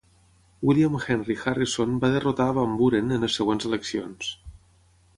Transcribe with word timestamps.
William 0.69 0.95
Henry 1.03 1.35
Harrison 1.43 1.95
va 2.05 2.11
derrotar 2.15 2.49
a 2.53 2.57
Van 2.61 2.75
Buren 2.83 3.15
en 3.19 3.27
les 3.29 3.39
següents 3.41 3.71
eleccions. 3.73 4.37